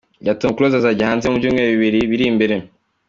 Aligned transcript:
ya 0.25 0.33
Tom 0.39 0.51
Close 0.55 0.75
azajya 0.77 1.09
hanze 1.09 1.25
mu 1.27 1.39
byumweru 1.39 1.71
bibiri 1.73 1.99
biri 2.11 2.25
imbere. 2.31 2.55